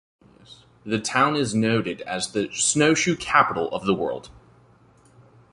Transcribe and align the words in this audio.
The 0.83 0.97
town 0.99 1.35
is 1.35 1.53
noted 1.53 2.01
as 2.01 2.31
"the 2.31 2.51
snowshoe 2.53 3.15
capital 3.15 3.69
of 3.69 3.85
the 3.85 3.93
world". 3.93 4.31